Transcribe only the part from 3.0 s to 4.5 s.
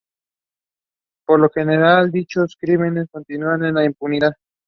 continúan en la impunidad.